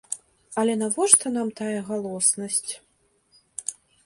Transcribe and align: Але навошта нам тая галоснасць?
Але 0.61 0.73
навошта 0.83 1.25
нам 1.37 1.47
тая 1.59 1.79
галоснасць? 1.91 2.65